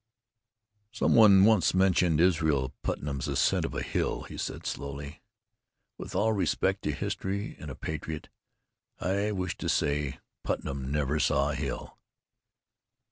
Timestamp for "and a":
7.59-7.75